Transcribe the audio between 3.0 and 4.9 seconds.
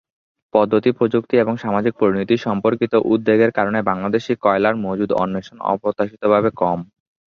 উদ্বেগের কারণে বাংলাদেশী কয়লার